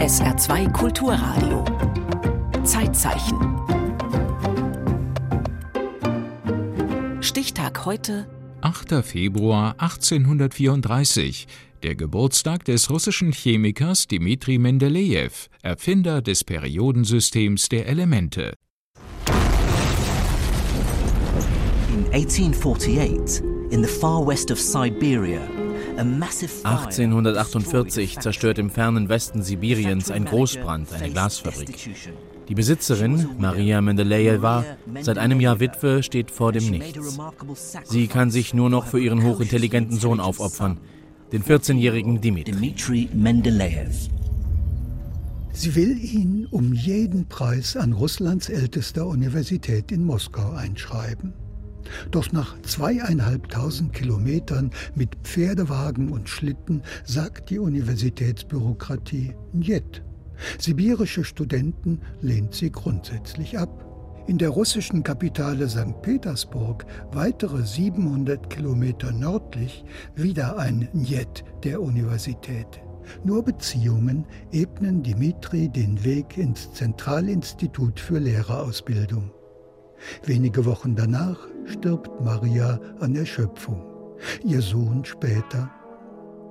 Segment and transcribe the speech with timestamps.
[0.00, 1.62] SR2 Kulturradio.
[2.64, 3.36] Zeitzeichen.
[7.20, 8.26] Stichtag heute.
[8.62, 9.04] 8.
[9.04, 11.46] Februar 1834.
[11.82, 18.54] Der Geburtstag des russischen Chemikers Dmitri Mendelejew, Erfinder des Periodensystems der Elemente.
[21.90, 25.42] In 1848, in the far west of Siberia,
[26.00, 31.90] 1848 zerstört im fernen Westen Sibiriens ein Großbrand eine Glasfabrik.
[32.48, 34.64] Die Besitzerin, Maria Mendelejewa,
[35.02, 37.18] seit einem Jahr Witwe, steht vor dem Nichts.
[37.84, 40.78] Sie kann sich nur noch für ihren hochintelligenten Sohn aufopfern,
[41.32, 43.08] den 14-jährigen Dimitri.
[45.52, 51.34] Sie will ihn um jeden Preis an Russlands ältester Universität in Moskau einschreiben.
[52.10, 60.02] Doch nach zweieinhalbtausend Kilometern mit Pferdewagen und Schlitten sagt die Universitätsbürokratie Njet.
[60.58, 63.86] Sibirische Studenten lehnt sie grundsätzlich ab.
[64.26, 66.02] In der russischen Kapitale St.
[66.02, 72.80] Petersburg, weitere 700 Kilometer nördlich, wieder ein Njet der Universität.
[73.24, 79.32] Nur Beziehungen ebnen Dimitri den Weg ins Zentralinstitut für Lehrerausbildung.
[80.24, 83.82] Wenige Wochen danach stirbt Maria an Erschöpfung.
[84.44, 85.70] Ihr Sohn später.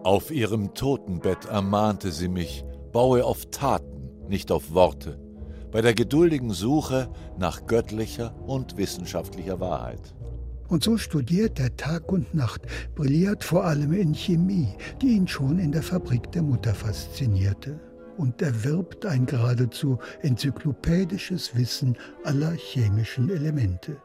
[0.03, 5.19] Auf ihrem Totenbett ermahnte sie mich, baue auf Taten, nicht auf Worte,
[5.71, 10.15] bei der geduldigen Suche nach göttlicher und wissenschaftlicher Wahrheit.
[10.69, 12.61] Und so studiert er Tag und Nacht,
[12.95, 17.79] brilliert vor allem in Chemie, die ihn schon in der Fabrik der Mutter faszinierte
[18.17, 23.97] und erwirbt ein geradezu enzyklopädisches Wissen aller chemischen Elemente.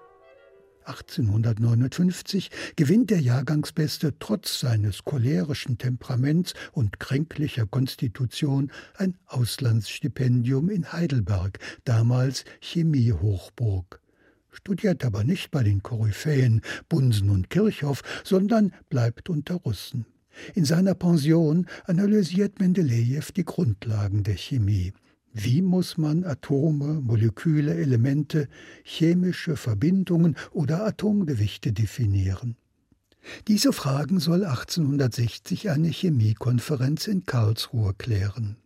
[0.86, 11.58] 1859 gewinnt der Jahrgangsbeste trotz seines cholerischen Temperaments und kränklicher Konstitution ein Auslandsstipendium in Heidelberg,
[11.84, 14.00] damals Chemiehochburg.
[14.50, 20.06] Studiert aber nicht bei den Koryphäen Bunsen und Kirchhoff, sondern bleibt unter Russen.
[20.54, 24.92] In seiner Pension analysiert Mendelejew die Grundlagen der Chemie.
[25.36, 28.48] Wie muss man Atome, Moleküle, Elemente,
[28.84, 32.54] chemische Verbindungen oder Atomgewichte definieren?
[33.48, 38.58] Diese Fragen soll 1860 eine Chemiekonferenz in Karlsruhe klären.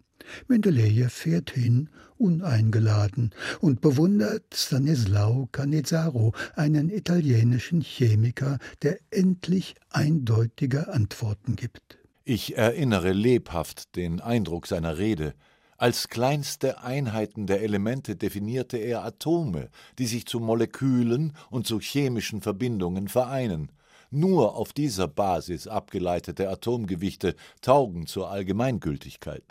[0.47, 3.31] Mendelejew fährt hin, uneingeladen,
[3.61, 11.97] und bewundert Stanislao Cannizzaro, einen italienischen Chemiker, der endlich eindeutige Antworten gibt.
[12.25, 15.33] Ich erinnere lebhaft den Eindruck seiner Rede,
[15.79, 22.43] als kleinste Einheiten der Elemente definierte er Atome, die sich zu Molekülen und zu chemischen
[22.43, 23.71] Verbindungen vereinen.
[24.11, 29.45] Nur auf dieser Basis abgeleitete Atomgewichte taugen zur Allgemeingültigkeit.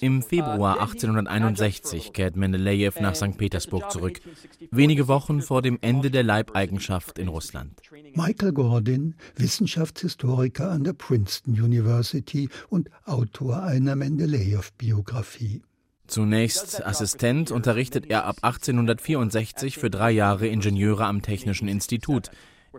[0.00, 3.36] Im Februar 1861 kehrt Mendelejew nach St.
[3.36, 4.20] Petersburg zurück,
[4.70, 7.80] wenige Wochen vor dem Ende der Leibeigenschaft in Russland.
[8.16, 15.62] Michael Gordon, Wissenschaftshistoriker an der Princeton University und Autor einer Mendelejew-Biografie.
[16.06, 22.30] Zunächst Assistent unterrichtet er ab 1864 für drei Jahre Ingenieure am Technischen Institut,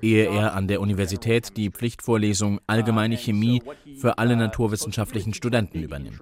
[0.02, 3.62] ehe er an der Universität die Pflichtvorlesung Allgemeine Chemie
[4.00, 6.20] für alle naturwissenschaftlichen Studenten übernimmt.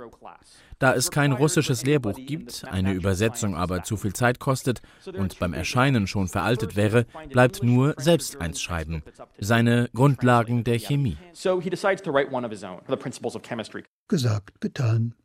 [0.80, 4.82] Da es kein russisches Lehrbuch gibt, eine Übersetzung aber zu viel Zeit kostet
[5.14, 9.04] und beim Erscheinen schon veraltet wäre, bleibt nur selbst eins schreiben.
[9.40, 11.18] Seine Grundlagen der Chemie.
[14.08, 15.16] Gesagt, getan.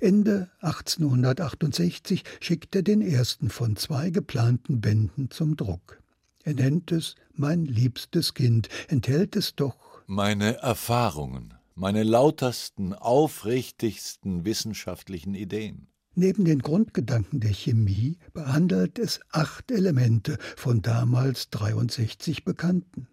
[0.00, 6.00] Ende 1868 schickt er den ersten von zwei geplanten Bänden zum Druck.
[6.46, 9.76] Er nennt es mein liebstes Kind, enthält es doch
[10.06, 15.88] meine Erfahrungen, meine lautersten, aufrichtigsten wissenschaftlichen Ideen.
[16.14, 23.08] Neben den Grundgedanken der Chemie behandelt es acht Elemente von damals 63 bekannten.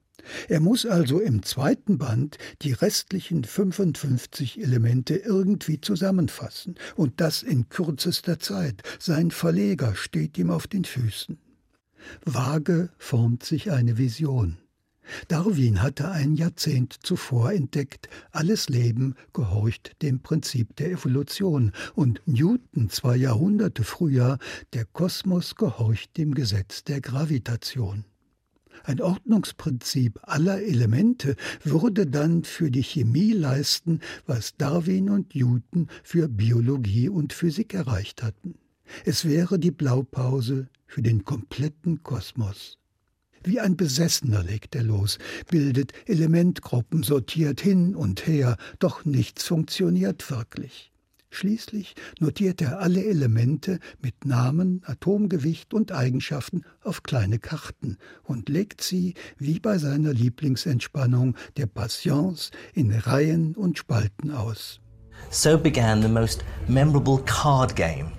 [0.48, 7.68] Er muss also im zweiten Band die restlichen 55 Elemente irgendwie zusammenfassen, und das in
[7.68, 8.84] kürzester Zeit.
[9.00, 11.40] Sein Verleger steht ihm auf den Füßen.
[12.26, 14.58] Vage formt sich eine Vision.
[15.28, 22.90] Darwin hatte ein Jahrzehnt zuvor entdeckt, alles Leben gehorcht dem Prinzip der Evolution, und Newton
[22.90, 24.38] zwei Jahrhunderte früher,
[24.74, 28.06] der Kosmos gehorcht dem Gesetz der Gravitation.
[28.86, 36.28] Ein Ordnungsprinzip aller Elemente würde dann für die Chemie leisten, was Darwin und Newton für
[36.28, 38.56] Biologie und Physik erreicht hatten.
[39.06, 42.78] Es wäre die Blaupause für den kompletten Kosmos.
[43.44, 45.18] Wie ein Besessener legt er los,
[45.50, 50.92] bildet Elementgruppen, sortiert hin und her, doch nichts funktioniert wirklich.
[51.32, 58.84] Schließlich notiert er alle Elemente mit Namen, Atomgewicht und Eigenschaften auf kleine Karten und legt
[58.84, 64.80] sie, wie bei seiner Lieblingsentspannung der Patience, in Reihen und Spalten aus.
[65.32, 68.12] So began the most memorable card game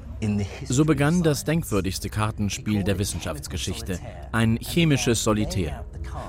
[0.69, 3.99] so begann das denkwürdigste Kartenspiel der Wissenschaftsgeschichte,
[4.32, 5.85] ein chemisches Solitär.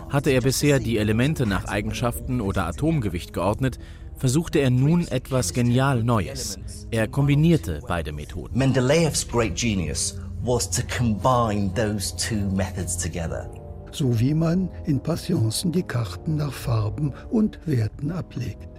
[0.10, 3.80] Hatte er bisher die Elemente nach Eigenschaften oder Atomgewicht geordnet,
[4.18, 6.60] versuchte er nun etwas genial Neues.
[6.92, 8.58] Er kombinierte beide Methoden.
[8.58, 13.50] Mendeleevs great genius was to combine those two methods together.
[13.92, 18.75] So wie man in Passionsen die Karten nach Farben und Werten ablegt.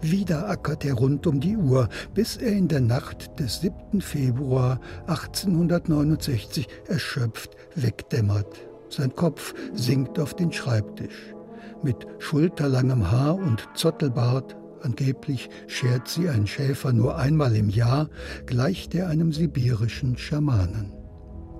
[0.00, 4.00] Wieder ackert er rund um die Uhr, bis er in der Nacht des 7.
[4.00, 8.66] Februar 1869 erschöpft wegdämmert.
[8.88, 11.34] Sein Kopf sinkt auf den Schreibtisch.
[11.82, 18.08] Mit schulterlangem Haar und Zottelbart, angeblich schert sie ein Schäfer nur einmal im Jahr,
[18.46, 20.92] gleicht er einem sibirischen Schamanen.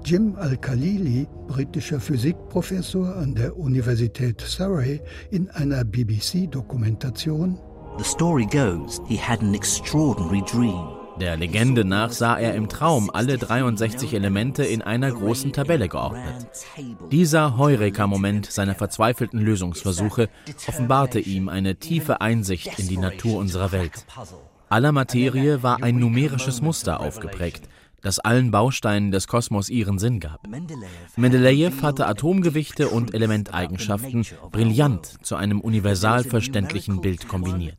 [0.05, 5.01] Jim Al-Khalili, britischer Physikprofessor an der Universität Surrey,
[5.33, 7.59] in einer BBC-Dokumentation
[7.98, 10.88] The story goes, he had an extraordinary dream.
[11.19, 16.46] Der Legende nach sah er im Traum alle 63 Elemente in einer großen Tabelle geordnet.
[17.10, 20.28] Dieser Heureka-Moment seiner verzweifelten Lösungsversuche
[20.69, 24.04] offenbarte ihm eine tiefe Einsicht in die Natur unserer Welt.
[24.69, 27.66] Aller Materie war ein numerisches Muster aufgeprägt,
[28.06, 30.47] das allen Bausteinen des Kosmos ihren Sinn gab.
[31.17, 37.76] Mendeleev hatte Atomgewichte und Elementeigenschaften brillant zu einem universal verständlichen Bild kombiniert.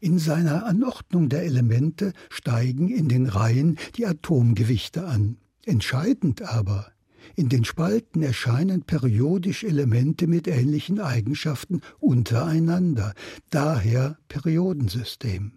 [0.00, 5.36] In seiner Anordnung der Elemente steigen in den Reihen die Atomgewichte an.
[5.64, 6.90] Entscheidend aber,
[7.36, 13.14] in den Spalten erscheinen periodisch Elemente mit ähnlichen Eigenschaften untereinander,
[13.50, 15.52] daher Periodensystem.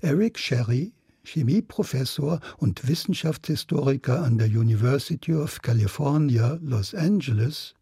[0.00, 0.92] Eric Sherry,
[1.24, 7.74] Chemieprofessor und Wissenschaftshistoriker an der University of California, Los Angeles,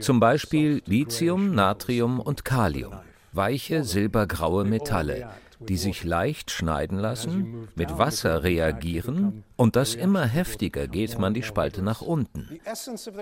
[0.00, 2.94] zum Beispiel Lithium, Natrium und Kalium,
[3.32, 5.30] weiche silbergraue Metalle,
[5.60, 11.42] die sich leicht schneiden lassen, mit Wasser reagieren und das immer heftiger geht man die
[11.42, 12.48] Spalte nach unten.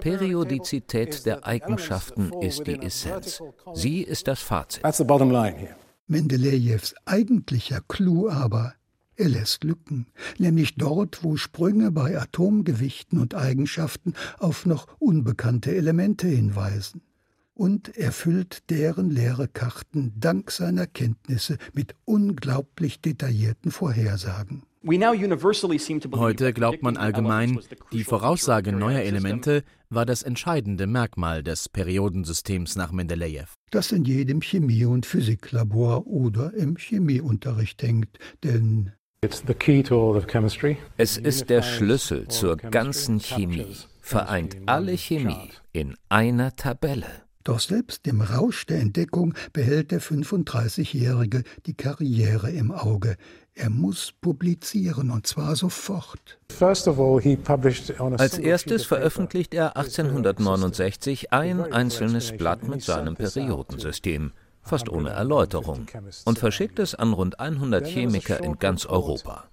[0.01, 3.43] Periodizität der Eigenschaften ist die Essenz.
[3.75, 4.85] Sie ist das Fazit.
[6.09, 8.75] Mendelejews eigentlicher Clou aber,
[9.17, 10.07] er lässt Lücken,
[10.39, 17.03] nämlich dort, wo Sprünge bei Atomgewichten und Eigenschaften auf noch unbekannte Elemente hinweisen.
[17.53, 24.63] Und er füllt deren leere Karten dank seiner Kenntnisse mit unglaublich detaillierten Vorhersagen.
[24.85, 27.61] Heute glaubt man allgemein,
[27.93, 33.55] die Voraussage neuer Elemente war das entscheidende Merkmal des Periodensystems nach Mendeleev.
[33.71, 38.93] Das in jedem Chemie- und Physiklabor oder im Chemieunterricht hängt, denn
[40.97, 47.07] es ist der Schlüssel zur ganzen Chemie, vereint alle Chemie in einer Tabelle.
[47.43, 53.17] Doch selbst im Rausch der Entdeckung behält der 35-Jährige die Karriere im Auge.
[53.61, 56.39] Er muss publizieren und zwar sofort.
[58.19, 64.31] Als erstes veröffentlicht er 1869 ein einzelnes Blatt mit seinem Periodensystem,
[64.63, 65.87] fast ohne Erläuterung,
[66.25, 69.49] und verschickt es an rund 100 Chemiker in ganz Europa.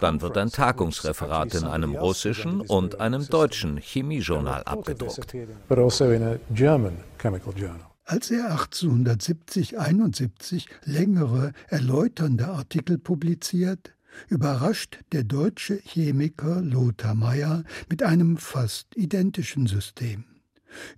[0.00, 5.32] Dann wird ein Tagungsreferat in einem russischen und einem deutschen Chemiejournal abgedruckt.
[8.06, 13.94] Als er 1870-71 längere, erläuternde Artikel publiziert,
[14.28, 20.24] überrascht der deutsche Chemiker Lothar Meyer mit einem fast identischen System.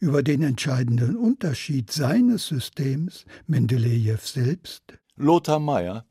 [0.00, 6.04] Über den entscheidenden Unterschied seines Systems, Mendelejew selbst, Lothar Meyer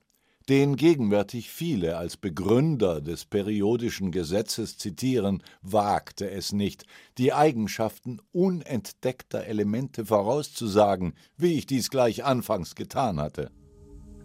[0.50, 6.86] den gegenwärtig viele als Begründer des periodischen Gesetzes zitieren, wagte es nicht,
[7.18, 13.50] die Eigenschaften unentdeckter Elemente vorauszusagen, wie ich dies gleich anfangs getan hatte.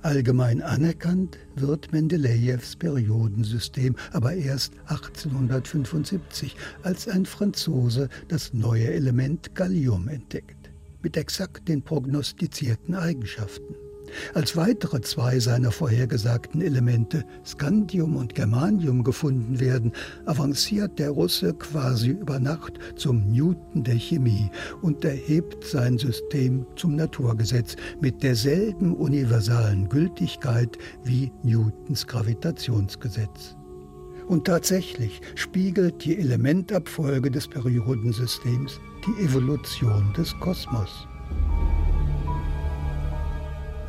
[0.03, 10.09] Allgemein anerkannt wird Mendelejews Periodensystem aber erst 1875, als ein Franzose das neue Element Gallium
[10.09, 10.71] entdeckt,
[11.03, 13.75] mit exakt den prognostizierten Eigenschaften.
[14.35, 19.93] Als weitere zwei seiner vorhergesagten Elemente, Scandium und Germanium, gefunden werden,
[20.27, 24.51] avanciert der Russe quasi über Nacht zum Newton der Chemie
[24.83, 33.57] und erhebt sein System zum Naturgesetz mit derselben universalen Gültigkeit wie Newtons Gravitationsgesetz.
[34.29, 41.09] Und tatsächlich spiegelt die Elementabfolge des Periodensystems die Evolution des Kosmos.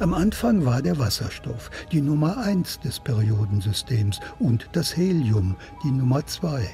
[0.02, 6.26] Am Anfang war der Wasserstoff die Nummer 1 des Periodensystems und das Helium die Nummer
[6.26, 6.68] 2.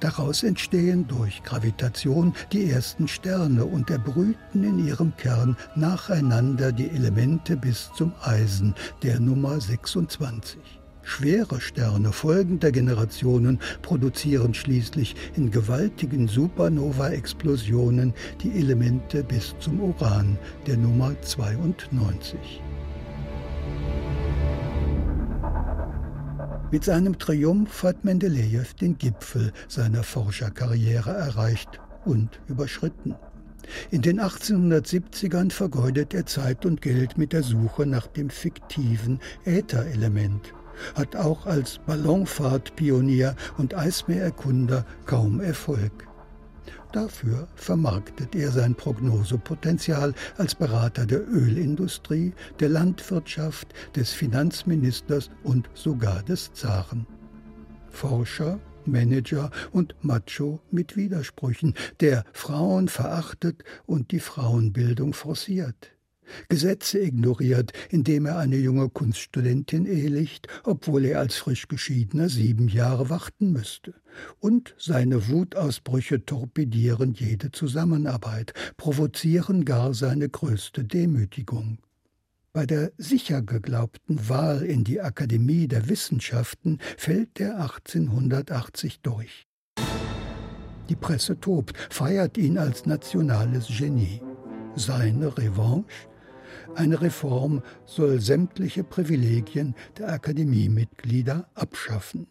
[0.00, 7.58] Daraus entstehen durch Gravitation die ersten Sterne und erbrüten in ihrem Kern nacheinander die Elemente
[7.58, 10.79] bis zum Eisen, der Nummer 26.
[11.10, 20.38] Schwere Sterne folgender Generationen produzieren schließlich in gewaltigen Supernova-Explosionen die Elemente bis zum Uran,
[20.68, 22.62] der Nummer 92.
[26.70, 33.16] Mit seinem Triumph hat Mendelejew den Gipfel seiner Forscherkarriere erreicht und überschritten.
[33.90, 40.54] In den 1870ern vergeudet er Zeit und Geld mit der Suche nach dem fiktiven Ätherelement,
[40.94, 46.08] hat auch als Ballonfahrtpionier und Eismeererkunder kaum Erfolg.
[46.92, 56.22] Dafür vermarktet er sein Prognosepotenzial als Berater der Ölindustrie, der Landwirtschaft, des Finanzministers und sogar
[56.24, 57.06] des Zaren.
[57.90, 65.92] Forscher, Manager und Macho mit Widersprüchen, der Frauen verachtet und die Frauenbildung forciert.
[66.48, 73.10] Gesetze ignoriert, indem er eine junge Kunststudentin ehelicht, obwohl er als frisch Geschiedener sieben Jahre
[73.10, 73.94] warten müsste.
[74.38, 81.78] Und seine Wutausbrüche torpedieren jede Zusammenarbeit, provozieren gar seine größte Demütigung.
[82.52, 89.46] Bei der sicher geglaubten Wahl in die Akademie der Wissenschaften fällt er 1880 durch.
[90.88, 94.20] Die Presse tobt, feiert ihn als nationales Genie.
[94.74, 96.09] Seine Revanche?
[96.74, 102.26] Eine Reform soll sämtliche Privilegien der Akademiemitglieder abschaffen.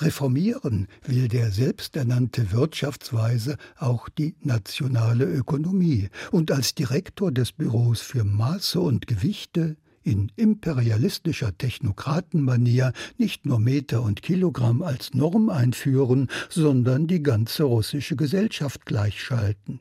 [0.00, 8.22] Reformieren will der selbsternannte Wirtschaftsweise auch die nationale Ökonomie und als Direktor des Büros für
[8.22, 17.08] Maße und Gewichte in imperialistischer Technokratenmanier nicht nur Meter und Kilogramm als Norm einführen, sondern
[17.08, 19.80] die ganze russische Gesellschaft gleichschalten.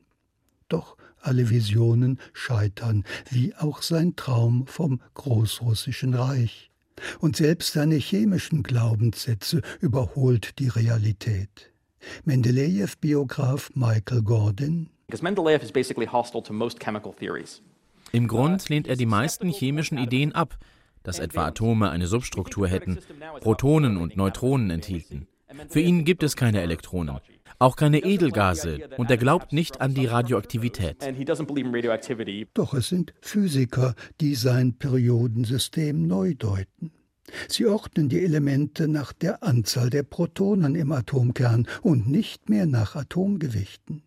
[0.68, 6.72] Doch alle Visionen scheitern, wie auch sein Traum vom Großrussischen Reich.
[7.20, 11.72] Und selbst seine chemischen Glaubenssätze überholt die Realität.
[12.26, 14.90] Mendelejew-Biograf Michael Gordon.
[18.12, 20.58] Im Grund lehnt er die meisten chemischen Ideen ab,
[21.04, 23.00] dass etwa Atome eine Substruktur hätten,
[23.42, 25.28] Protonen und Neutronen enthielten.
[25.70, 27.16] Für ihn gibt es keine Elektronen
[27.60, 30.98] auch keine Edelgase und er glaubt nicht an die Radioaktivität.
[32.54, 36.92] Doch es sind Physiker, die sein Periodensystem neu deuten.
[37.50, 42.96] Sie ordnen die Elemente nach der Anzahl der Protonen im Atomkern und nicht mehr nach
[42.96, 44.04] Atomgewichten.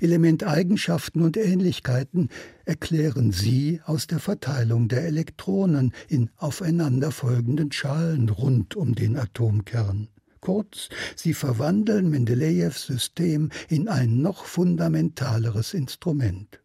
[0.00, 2.28] Elementeigenschaften und Ähnlichkeiten
[2.64, 10.08] erklären sie aus der Verteilung der Elektronen in aufeinanderfolgenden Schalen rund um den Atomkern.
[10.42, 16.60] Kurz, sie verwandeln Mendelejews System in ein noch fundamentaleres Instrument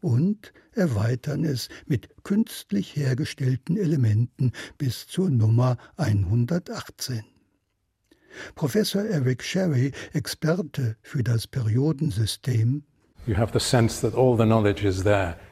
[0.00, 7.22] und erweitern es mit künstlich hergestellten Elementen bis zur Nummer 118.
[8.56, 12.82] Professor Eric Sherry, Experte für das Periodensystem,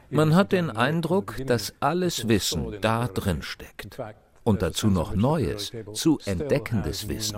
[0.09, 3.97] man hat den Eindruck, dass alles Wissen da drin steckt
[4.49, 7.37] und dazu noch neues, zu entdeckendes Wissen.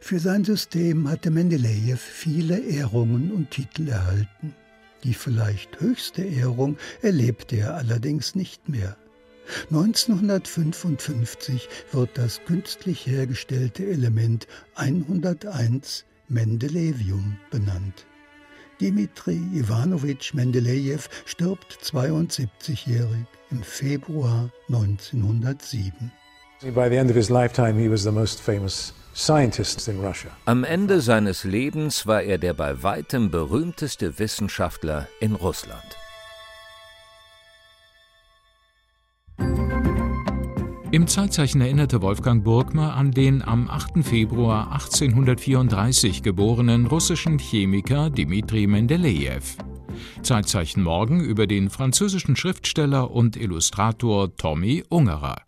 [0.00, 4.54] Für sein System hatte Mendelejew viele Ehrungen und Titel erhalten.
[5.04, 8.96] Die vielleicht höchste Ehrung erlebte er allerdings nicht mehr.
[9.70, 18.06] 1955 wird das künstlich hergestellte Element 101 Mendelevium benannt.
[18.82, 26.10] Dimitri Iwanowitsch Mendelejew stirbt 72-jährig im Februar 1907.
[30.46, 36.01] Am Ende seines Lebens war er der bei weitem berühmteste Wissenschaftler in Russland.
[40.92, 44.04] Im Zeitzeichen erinnerte Wolfgang Burgmer an den am 8.
[44.04, 49.40] Februar 1834 geborenen russischen Chemiker Dmitri Mendelejew.
[50.22, 55.42] Zeitzeichen morgen über den französischen Schriftsteller und Illustrator Tommy Ungerer.